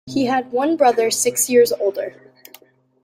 He 0.07 0.25
had 0.25 0.51
one 0.51 0.77
brother 0.77 1.11
six 1.11 1.47
years 1.47 1.71
older. 1.73 2.15